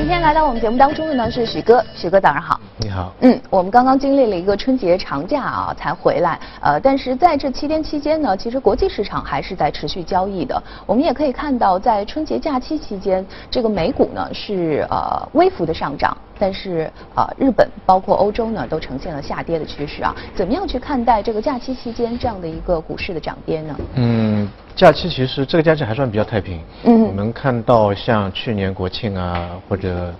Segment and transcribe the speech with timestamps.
[0.00, 2.58] 今天来到我们节目当中的呢是许哥，许哥早上好。
[2.80, 3.12] 你好。
[3.20, 6.40] 嗯，我们刚刚经历了一个春节长假啊，才回来。
[6.62, 10.60] 呃，但是在这七天期间呢，其实国际市场还是在持续交易的。
[10.86, 20.16] 我们也可以看到，在春节假期期间，这个美股呢是呃微幅的上涨，但是呃日本包括欧洲呢都呈现了下跌的趋势啊。
[20.34, 23.76] 怎么样去看待这个假期期间这样的一个股市的涨跌呢？
[23.96, 26.62] 嗯，假期其实这个假期还算比较太平。
[26.84, 30.14] 嗯我们看到像去年国庆啊，或者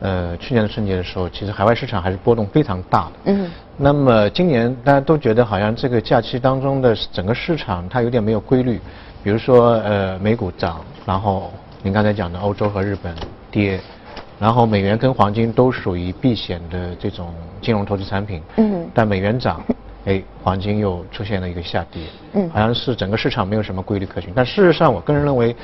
[0.00, 3.12] 呃去年的春节的时候，其实海外市场还是波动非常大的。
[3.26, 3.50] 嗯。
[3.76, 8.80] 那么今年大家都觉得好像这个假期当中的整个市场它有点没有规律，
[9.22, 13.14] 比如说呃美股涨，然后您刚才讲的欧洲和日本
[13.50, 13.78] 跌，
[14.38, 18.40] 然后美元跟黄金都属于避险的这种金融投资产品。
[18.56, 19.62] 嗯但美元涨，
[20.06, 22.04] 哎，黄金又出现了一个下跌。
[22.32, 24.32] 嗯好像是整个市场没有什么规律可循。
[24.34, 25.54] 但事实上，我个人认为，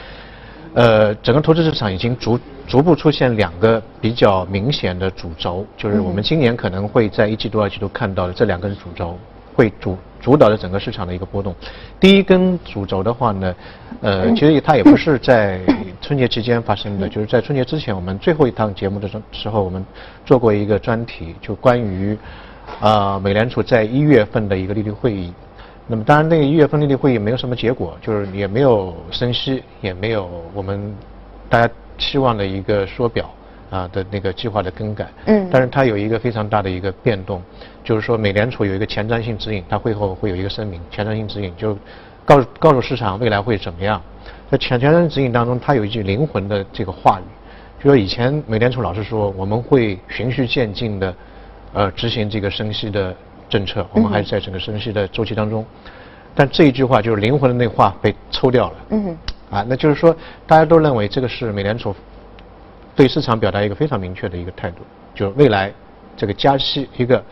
[0.75, 9.19] 呃，整个投资市场已经逐逐步出现两个比较明显的主轴，就是我们今年可能会在一季度、二季度看到的这两根主轴，
[9.55, 11.55] 会主主导着整个市场的一个波动。
[12.01, 13.55] 第一根主轴的话呢，
[14.01, 15.61] 呃，其实它也不是在
[16.01, 19.85] 春节期间发生的，就是在春节之前，我们最后一趟节目的时时候，我们
[20.25, 22.17] 做过一个专题，就关于
[22.81, 25.35] 啊、美联储在一月份的一个利率会议。
[25.93, 30.97] 那么当然，那个一月份利率会议没有什么结果，就是也没有升息，也没有我们
[31.51, 33.31] 大家期望的一个缩表
[33.69, 35.07] 啊的那个计划的更改。
[35.27, 37.43] 嗯但是它有一个非常大的一个变动，
[37.85, 41.77] 就是说美联储有一个前瞻性指引，它会后会有一个声明，前瞻性指引就
[42.25, 44.01] 告诉告诉市场未来会怎么样。
[44.51, 51.15] 在前前瞻性指引当中，它有一句灵魂的这个话语，就说以前美联储老是说我们会循序渐进的，
[51.75, 53.15] 呃，执行这个升息的
[53.53, 55.63] 政策，我们还是在整个升息的周期当中。
[56.35, 58.77] 但这一句话就是灵魂的那话被抽掉了。
[58.89, 59.19] 嗯
[59.51, 61.95] 啊，那就是说，大家都认为这个是美联储
[62.97, 64.79] 对市场表达一个非常明确的一个态度，
[65.15, 65.71] 就是未来
[66.17, 67.23] 这个加息一个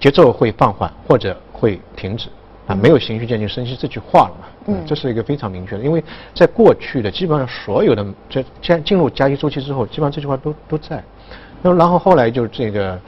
[0.00, 2.30] 节奏会放缓或者会停止
[2.66, 4.86] 啊，没有循序渐进升息这句话了嘛，嗯。
[4.86, 6.02] 这是一个非常明确的，因为
[6.34, 11.04] 在过去的基本上所有的这加进入加息周期之后，基本上这句话都都在，
[11.60, 12.98] 那么然后后来就这个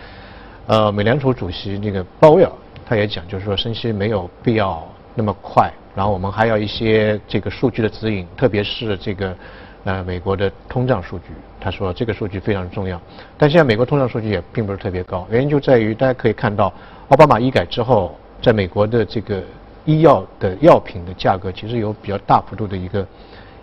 [0.68, 2.52] 呃美联储主席那个鲍威尔
[2.86, 9.36] 他也讲，就是说升息没有必要那么快，然后我们还要一些这个数据的指引，特别是这个
[9.84, 11.24] 呃美国的通胀数据，
[11.58, 13.00] 他说这个数据非常重要。
[13.36, 16.72] 但现在美国通胀数据也并不是特别高，原因就在于大家可以看到，
[17.08, 19.42] 奥巴马医改之后，在美国的这个
[19.86, 23.06] 医药的药品的价格其实有比较大幅度的一个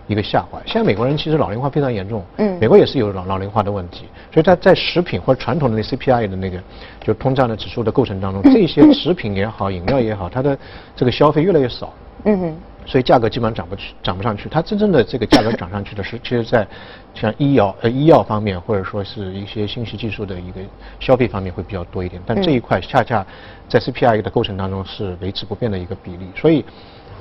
[0.08, 0.62] 一个下滑。
[0.66, 6.60] 现在美国人其实老龄化非常严重，嗯美国也是有老老龄化的问题，所以它在食品或者传统的那 CPI 的那个
[7.02, 10.58] 就通胀的指数的构成当中，这些食品也好，饮料也好，它的
[10.96, 11.94] 这个消费越来越少。
[12.24, 12.56] 嗯哼
[12.88, 14.48] 所以价格基本上涨不去，涨不上去。
[14.48, 16.68] 它真正的这个价格涨上去的是，其实在
[17.16, 20.62] 像医药呃医药方面，或者说是一些信息技术的一个
[21.00, 22.22] 消费方面会比较多一点。
[22.28, 23.26] 但这一块恰恰
[23.68, 26.28] 在 CPI 的构成当中是维持不变的一个比例。
[26.36, 26.64] 所以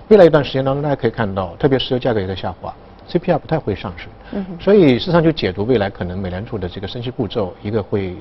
[0.09, 2.75] 未来一段时间当中，大家可以看到，特别石油价格也在下滑
[3.09, 4.09] ，CPI 不太会上升。
[4.33, 8.15] 嗯所以市场就解读未来可能美联储的这个升息步骤，一个会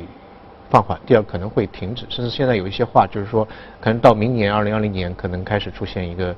[0.69, 3.47] 放缓，第二可能会停止，甚至现在有一些话就是说，
[3.81, 6.35] 可能到明年二零二零年可能开始出现一个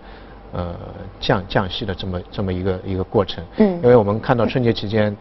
[0.52, 0.76] 呃
[1.20, 3.44] 降降息的这么这么一个一个过程。
[3.58, 5.16] 嗯因为我们看到春节期间，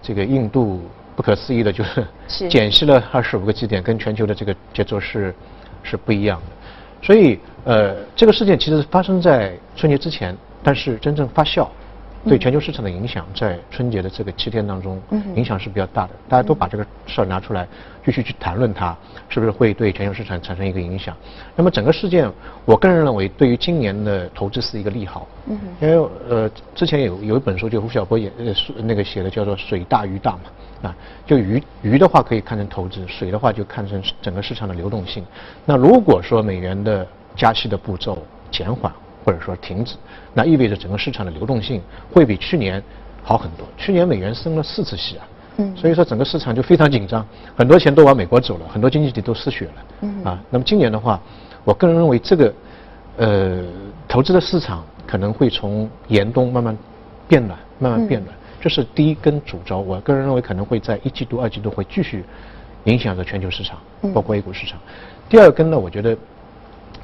[0.00, 0.80] 这个印度
[1.14, 5.34] 不可思议的就是是减息了二十五个基点，跟全球的这个节奏是
[5.82, 6.56] 是不一样的。
[7.02, 11.66] 所以呃，这个事件其实发生在春节之前，但是真正发酵。
[12.28, 15.00] 对全球市场的影响，在春节的这个七天当中
[15.34, 16.10] 影响是比较大的。
[16.28, 17.66] 大家都把这个事儿拿出来，
[18.04, 18.96] 继续去谈论它，
[19.28, 21.16] 是不是会对全球市场产生一个影响？
[21.56, 22.30] 那么整个事件，
[22.64, 25.26] 我个人认为，对于今年的投资是一个利好。
[25.46, 28.30] 嗯因为呃，之前有有一本书，就胡晓波也
[28.76, 30.32] 那个写的，叫做“水大鱼大”
[30.82, 30.96] 嘛，啊，
[31.26, 35.24] 就鱼鱼的话可以看成投资，水的话就看成整个市场的流动性。
[35.64, 38.18] 那如果说美元的加息的步骤
[38.50, 38.92] 减缓
[39.28, 39.94] 或者说停止，
[40.32, 42.82] 那意味着整个市场的流动性会比去年
[43.22, 43.66] 好很多。
[43.76, 47.22] 去年美元升了四次息啊，嗯所以说整个市场就非常紧张，
[47.54, 49.72] 很多钱都往美国走了，很多经济体都失血了。
[50.00, 51.20] 嗯啊，那么今年的话，
[51.62, 52.54] 我个人认为这个
[53.18, 53.62] 呃
[54.08, 56.74] 投资的市场可能会从严冬慢慢
[57.28, 59.78] 变暖，慢慢变暖，这是第一根主轴。
[59.80, 62.24] 我个人认为可能会在一季度、二季度会继续
[62.84, 63.78] 影响着全球市场，
[64.14, 64.80] 包括 A 股市场。
[65.28, 66.16] 第二根呢，我觉得。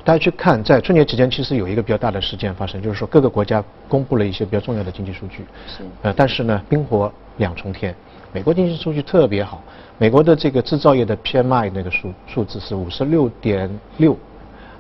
[0.05, 5.47] 大家去看，在春节期间，其实有一个比较大的事件发生，就是说各个国家公布了一些比较重要的经济数据。
[5.67, 7.95] 是呃，但是呢，冰火两重天，
[8.31, 9.65] 美国经济数据特别好，
[9.97, 14.15] 美国的这个制造业的 PMI 那个数数字是五十六点六，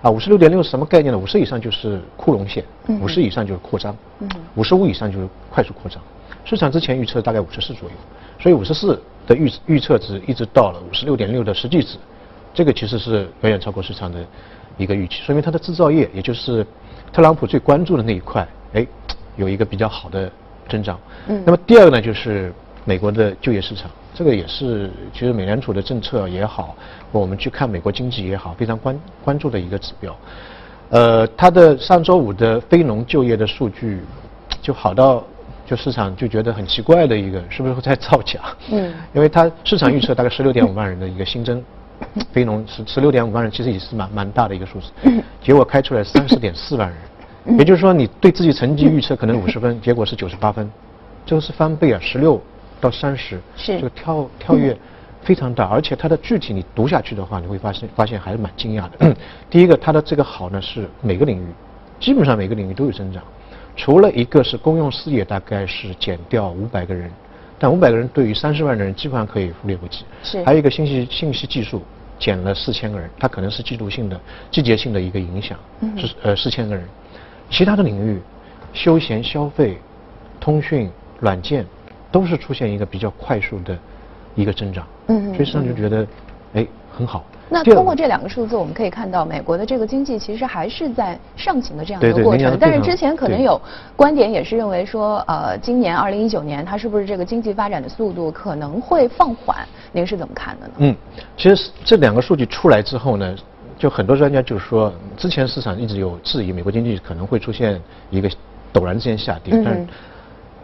[0.02, 1.18] 啊，五十六点六是什么概念呢？
[1.18, 6.02] 五十以上就是库容线嗯，五十以上就是扩张嗯，五十五以上就是快速扩张。
[6.44, 7.94] 市场之前预测大概五十四左右，
[8.38, 11.96] 所以五十四的预预测值一直到了五十六点六的实际值，
[12.52, 14.22] 这个其实是远远超过市场的
[14.76, 16.66] 一个预期，说明它的制造业，也就是
[17.12, 18.86] 特朗普最关注的那一块，哎，
[19.36, 20.30] 有一个比较好的
[20.68, 20.98] 增长。
[21.28, 21.42] 嗯。
[21.44, 22.52] 那么第二个呢，就是
[22.84, 26.76] 美国的就业市场，这个也是其实美联储的政策也好，
[27.12, 30.14] 我们去看美国经济也好，非常关关注的一个指标。
[30.90, 34.02] 呃，它的上周五的非农就业的数据
[34.60, 35.24] 就好到，
[35.66, 38.40] 就市场就觉得很奇怪的一个，是不是在造假？
[38.70, 41.64] 嗯，因为它市场预测大概十六点五万人的一个新增
[42.32, 44.90] 非农，十十六点五万人其实也是蛮蛮大的一个数字，
[45.40, 50.70] 结果开出来三十点四万人，也就是说你对自己成绩预测可能五十分， 结果是九十八分，
[51.26, 52.40] 这个是翻倍啊，十六
[52.80, 54.76] 到三十，是这个跳跳跃。
[55.22, 59.16] 非常大，而且它的具体你读下去的话，你会发现发现还是蛮惊讶的。
[59.48, 61.46] 第一个，它的这个好呢是每个领域，
[61.98, 63.22] 基本上每个领域都有增长，
[63.74, 67.10] 除了一个是公用事业，大概是减掉五百个人，
[67.58, 70.04] 但五百个人对于三十万的人基本上可以忽略不计。
[70.22, 70.42] 是。
[70.44, 71.82] 还有一个信息信息技术
[72.18, 74.20] 减了四千个人，它可能是季度性的
[74.50, 76.84] 季节性的一个影响，嗯是呃四千个人。
[77.50, 78.20] 其他的领域，
[78.72, 79.78] 休闲消费、
[80.40, 80.90] 通讯、
[81.20, 81.64] 软件，
[82.10, 83.78] 都是出现一个比较快速的。
[84.36, 86.04] 一个增长，嗯，所以实际上就觉得，
[86.54, 87.24] 哎，很好。
[87.48, 92.56] 那通过这两个数字，我们可以看到，美国的这个经济其实还是在上行的这样一个过程。
[92.58, 93.60] 但是之前可能有
[93.94, 99.56] 观点也是认为说，呃，今年二零一九年它是不是这个经济发展的速度可能会放缓？
[99.92, 100.72] 您是怎么看的呢？
[100.78, 100.96] 嗯，
[101.36, 103.36] 其实这两个数据出来之后呢，
[103.78, 107.80] 就很多专家就是说，之前市场一直有质疑美国经济可能会出现
[108.10, 108.30] 一个
[108.72, 109.86] 陡然之间下跌，但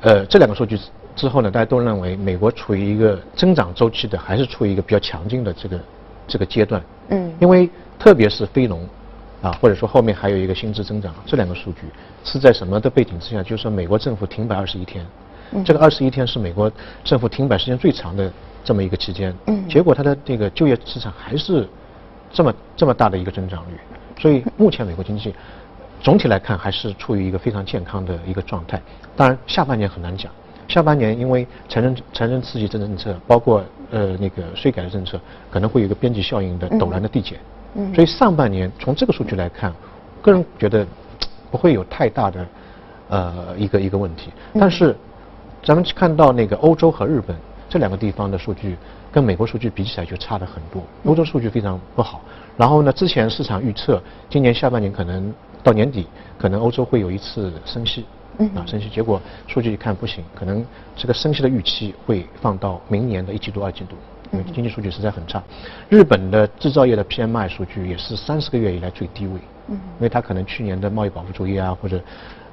[0.01, 0.79] 呃，这两个数据。
[1.17, 5.79] 之后呢，大家都认为美国处于一个增长周期的，还是处于一个比较强劲的这个
[6.31, 6.83] 这个阶段。
[7.09, 7.31] 嗯。
[7.41, 7.69] 因为
[7.99, 8.89] 特别是非农，
[9.43, 11.81] 啊，或者说后面还有一个薪资增长，这两个数据
[12.25, 13.43] 是在什么的背景之下？
[13.43, 15.05] 就是说美国政府停摆二十一天，
[15.65, 16.71] 这个二十一天是美国
[17.05, 18.33] 政府停摆时间最长的
[18.65, 19.35] 这么一个期间。
[19.49, 19.69] 嗯。
[19.69, 21.69] 结果它的这个就业市场还是
[22.33, 23.79] 这么这么大的一个增长率，
[24.19, 25.35] 所以 目前美国经济
[26.03, 28.81] 总体来看还是处于一个非常健康的一个状态。
[29.17, 30.33] 当然下半年很难讲。
[30.69, 35.21] 下半年因为财政财政刺激政政策，包括呃那个税改的政策，
[35.51, 37.39] 可能会有一个边际效应的陡然的递减。
[37.75, 37.95] 嗯。
[37.95, 39.73] 所以上半年从这个数据来看，
[40.23, 40.87] 个人觉得
[41.51, 42.47] 不会有太大的
[43.09, 44.31] 呃一个一个问题。
[44.55, 44.97] 但是
[45.63, 47.37] 咱们看到那个欧洲和日本
[47.69, 48.77] 这两个地方的数据，
[49.13, 50.83] 跟美国数据比起来就差了很多。
[51.05, 52.21] 欧洲数据非常不好。
[52.57, 55.33] 然后呢，之前市场预测今年下半年可能
[55.63, 56.07] 到年底，
[56.39, 58.05] 可能欧洲会有一次升息。
[58.55, 60.65] 啊，升息结果数据一看不行，可能
[60.97, 63.97] 这个升息的预期会放到明年的一季度、二季度，
[64.33, 65.43] 因为经济数据实在很差。
[65.89, 69.35] 日本的制造业的 PMI 数据也是三十个月以来最低位，
[69.69, 72.01] 嗯，因为它可能去年的贸易保护主义啊，或者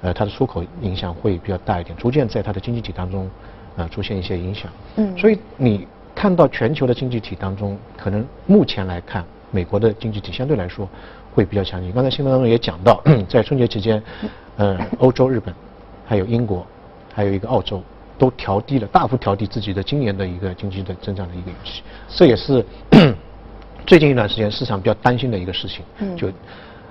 [0.01, 3.29] 呃它的出口影响会比较大一点，逐渐在它的经济体当中
[3.77, 4.69] 啊出现一些影响。
[4.97, 10.89] 嗯，所以你看到全球的经济体当中，可能目前来看，美国的经济体相对来说
[11.33, 11.91] 会比较强劲。
[11.93, 14.01] 刚才新闻当中也讲到， 在春节期间，
[14.57, 15.53] 呃，欧洲、日本。
[16.07, 16.65] 还有英国，
[17.13, 17.83] 还有一个澳洲，
[18.17, 21.83] 都调低了，大幅调低自己的今年的一个经济的增长的一个预期。
[22.07, 22.65] 这也是
[23.85, 25.83] 最近一段时间市场比较担心的一个事情。
[25.99, 26.15] 嗯。
[26.15, 26.29] 就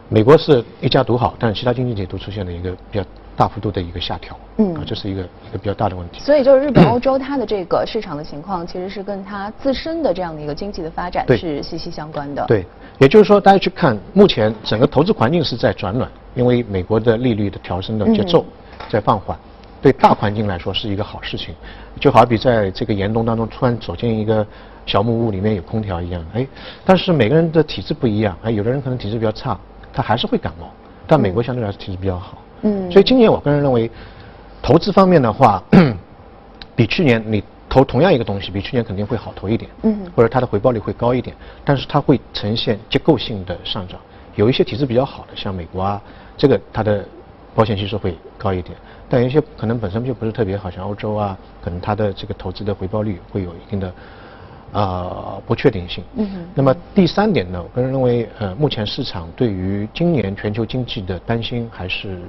[0.08, 3.04] 美国是一家独好，但是其他经济体都出现了一个比较
[3.36, 4.38] 大幅度的一个下调。
[4.58, 4.74] 嗯。
[4.74, 6.20] 啊，这是一个一个比较大的问题。
[6.20, 12.44] 所以就是日本、欧洲它的这个市场的情况，其实是跟它自身的这样的一个经济的发展是息息相关的。
[12.46, 12.64] 对。
[12.98, 18.42] 也就是说，大家去看，目前整个投资环境是在转暖，因为美国的利率的调升的节奏。
[18.88, 19.36] 在放缓，
[19.82, 21.54] 对大环境来说是一个好事情，
[22.00, 24.46] 就好比在这个严冬当中突然走进一个
[24.86, 26.24] 小木屋，里面有空调一样。
[26.34, 26.46] 哎，
[26.84, 29.58] 但是每个人的体质不一样，哎，有的人可能体质比较差，
[29.92, 30.70] 他还是会感冒。
[31.06, 33.90] 但美国相对来说体质比较好，嗯，所以今年我个人认为，
[34.62, 35.62] 投资方面的话，
[36.74, 43.98] 比去年你投同样一个东西，比去年肯定会好投一点，嗯，或者它的回报率会高一点，但是它会呈现结构性的上涨。
[44.34, 46.00] 有一些体质比较好的，像美国啊，
[46.36, 47.04] 这个它的。
[47.56, 48.76] 保险系数会高一点，
[49.08, 53.90] 但有些可能本身就不是特别好，像欧洲啊，可能它的这个投资的回报率会有一定的
[54.74, 56.04] 啊不确定性。
[56.16, 56.46] 嗯。
[56.54, 62.20] 那么第三点呢，我个人认为，呃，目前市场对于今年全球经济的担心还是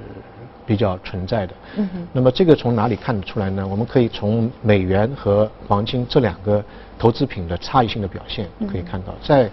[0.64, 1.54] 比较存在的。
[1.76, 2.08] 嗯哼。
[2.10, 3.68] 那么这个从哪里看得出来呢？
[3.68, 6.64] 我们可以从美元和黄金这两个
[6.98, 9.50] 投资品的差异性的表现可以看到，在。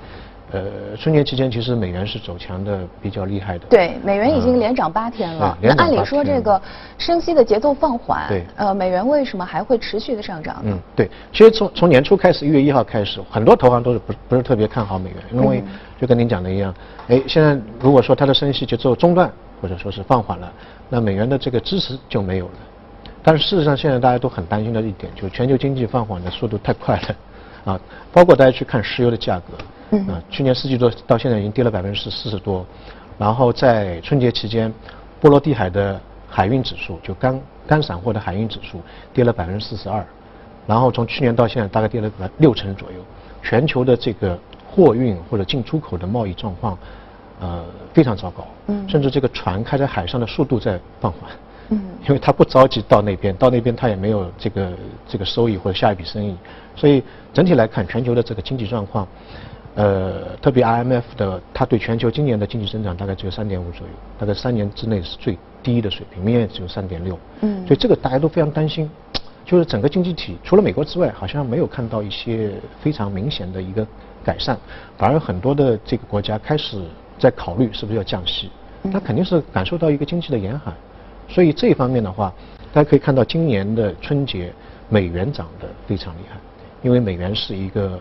[0.56, 3.66] 呃，春节期间其实美元是走强的比较厉害的。
[3.68, 5.58] 对，美元已经连涨八天了。
[5.62, 6.62] 那按理说这个
[6.98, 10.62] 升息的节奏放缓，对，呃，美元为什么还会持续的上涨？
[10.64, 15.62] 嗯，对，其实从从年初开始，一月一号开始，很多投行都是不不是特别看好美元，因为
[16.00, 16.74] 就跟您讲的一样，
[17.10, 19.30] 哎，现在如果说它的升息节奏中断
[19.62, 20.50] 或者说是放缓了，
[20.88, 22.54] 那美元的这个支持就没有了。
[23.22, 27.80] 但是事实上，现在大家都很担心的一点，就是全球经济放缓的速度太快了，啊，
[28.14, 29.58] 包括大家去看石油的价格，
[29.92, 32.66] 嗯，啊，去年四季度到现在已经跌了百分之四十多，
[33.18, 34.74] 然后在春节期间，
[35.22, 38.82] 波罗的海的海运指数，就干干散货的海运指数
[39.14, 40.06] 跌了百分之四十二，
[40.68, 42.98] 然后从去年到现在大概跌了六成左右，
[43.44, 44.38] 全球的这个
[44.68, 46.78] 货运或者进出口的贸易状况，
[47.40, 47.64] 呃，
[47.94, 51.22] 非常糟糕，嗯，甚至这个船开在海上的速度在放缓。
[51.70, 54.72] 嗯， 因为他不着急到那边，到那边他也没有这个
[55.08, 56.36] 这个收益或者下一笔生意，
[56.76, 59.08] 所以整体来看，全球的这个经济状况，
[59.76, 67.20] 呃，特别 IMF 的，它对全球今年的经济增长大概只有三点五左右，大概三年之内是最低的水平，明年只有三点六。
[67.42, 68.90] 嗯，所以这个大家都非常担心，
[69.46, 73.86] 就是整个经济体除了美国之外，好像没有看到一些非常明显的一个
[74.24, 74.58] 改善，
[74.98, 76.82] 反而很多的这个国家开始
[77.20, 78.50] 在考虑是不是要降息，
[78.94, 80.74] 它肯定是感受到一个经济的严寒。
[81.28, 82.34] 所以这一方面的话，
[82.72, 84.54] 大家可以看到今年的春节
[84.88, 86.38] 美元涨得非常厉害，
[86.82, 88.00] 因为美元是一个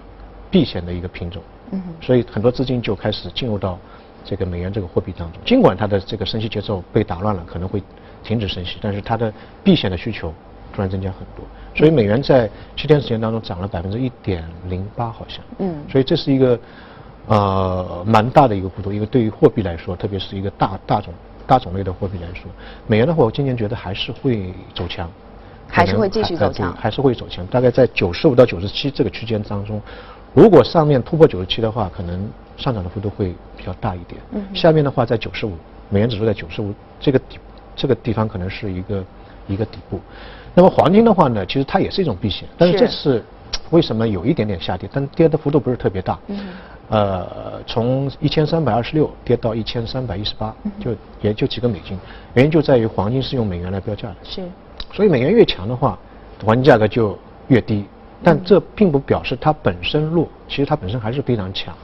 [0.50, 3.78] 避险的一个品种，嗯，所以很多资金就开始进入到
[4.24, 5.40] 这个美元这个货币当中。
[5.44, 7.82] 尽管它的这个升息节奏被打乱了，可能会
[8.22, 10.32] 停止升息，但是它的避险的需求
[10.72, 11.44] 突然增加很多，
[11.74, 16.58] 所以美元在七天时间当中涨了百分之一点零八，好像，嗯，所以这是一个
[17.26, 21.12] 呃蛮大的一个幅度，因为对于货币来说，特别是一个大大种。
[21.46, 22.50] 大种类的货币来说，
[22.86, 25.06] 美元的话，我今年觉得还是会走强，
[25.68, 27.46] 还是会继续走强，还是会走强。
[27.48, 29.78] 大概在九十五到九十七这个区间当中，
[30.34, 34.20] 如果上面突破九十七的话，可能上涨的幅度会比较大一点。
[34.32, 34.44] 嗯。
[34.54, 35.52] 下面的话在九十五，
[35.88, 37.38] 美元指数在九十五这个底
[37.76, 39.04] 这个地方可能是一个
[39.46, 40.00] 一个底部。
[40.54, 43.24] 那么黄金的话呢，其实它也是一种避险，但是这次
[43.70, 44.88] 为什么有一点点下跌？
[44.92, 46.18] 但跌的幅度不是特别大。
[46.26, 46.38] 嗯。
[46.90, 51.98] 呃，从一千三百二十六跌到一千三百一十八，就也就几个美金，
[52.34, 54.42] 原因就在于黄金是用美元来标价的，是，
[54.92, 55.98] 所以美元越强的话，
[56.44, 57.86] 黄金价格就越低，
[58.22, 61.74] 但这并不表示它本身弱，其实它本身还是非常强。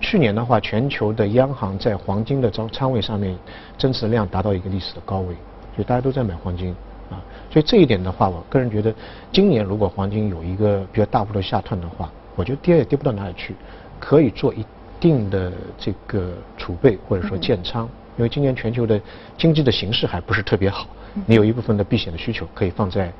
[0.00, 3.36] 去年的话，全球的央行在黄金的仓仓位上面
[3.76, 5.34] 增持量达到一个历史的高位，
[5.74, 6.74] 所以大家都在买黄金
[7.10, 7.18] 啊，
[7.50, 8.94] 所以这一点的话，我个人觉得，
[9.32, 13.54] 今年如果黄金有一个比较大幅度下探的话，我觉得跌也跌不到哪里去。
[13.98, 14.64] 可以做一
[14.98, 18.98] 定的这个储备或者说建仓，因为今年全球的
[19.36, 20.86] 经济的形势还不是特别好，
[21.26, 23.12] 你有一部分的避险的需求可以放在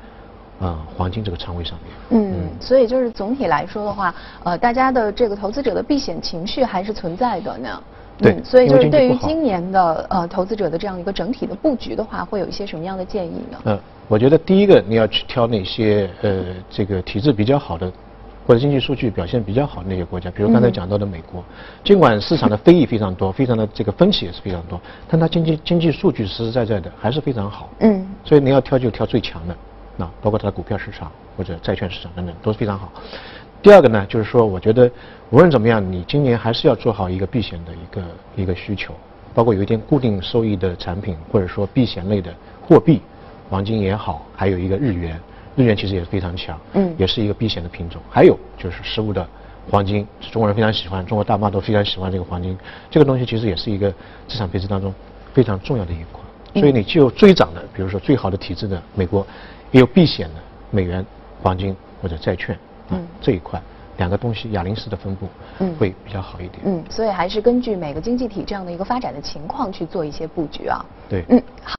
[0.61, 2.21] 啊黄金这个仓位上面。
[2.21, 4.13] 嗯，所以就是总体来说的话，
[4.43, 7.83] 呃，大家的这个投资者的避险情绪还是存在的呢。
[8.17, 13.57] 对，所以就是对于今年的呃投资者的这样一个整体的布局的话，会有一些什么样的建议呢？
[13.65, 17.91] 嗯，我觉得第一个你要去挑那些呃这个体质比较好的。
[18.43, 21.43] 或者经济数据表现比较好的那些国家，比如刚才讲到的美国，
[21.83, 27.69] 尽管市场的非议非常多，非常的这个分歧也是非常多，但它经济经济数据实实在在的还是非常好。
[27.81, 28.03] 嗯。
[28.25, 29.55] 所以你要挑就挑最强的，
[30.01, 32.91] 那包括它的股票市场或者债券市场等等都是非常好。
[33.61, 34.89] 第二个呢，就是说我觉得
[35.29, 38.01] 无论怎么样，你今年还是要做好一个避险的一个
[38.37, 38.95] 一个需求，
[39.35, 42.33] 包括有一点固定收益的产品，或者说避险类的
[42.67, 42.99] 货币，
[43.49, 45.19] 黄金也好，还有一个日元。
[45.55, 48.01] 日元其实也是非常强，嗯，也是一个避险的品种。
[48.09, 49.27] 还有就是实物的
[49.69, 52.57] 黄金，中国人非常喜欢，中国大妈都非常喜欢这个黄金。
[52.89, 53.91] 这个东西其实也是一个
[54.27, 54.91] 资产配置当中
[55.33, 56.21] 非常重要的一块。
[56.59, 59.27] 所以你既有追涨的，比如说最好的体制的美国，
[59.71, 60.35] 也有避险的
[60.69, 61.05] 美元、
[61.41, 62.57] 黄金或者债券，
[62.89, 63.61] 嗯，这一块
[63.97, 65.27] 两个东西哑铃式的分布，
[65.59, 66.59] 嗯，会比较好一点。
[66.65, 70.85] 嗯，所以还是根据每个经济体这样的一个发展的情况去做一些布局啊。
[71.09, 71.69] 对，嗯，好。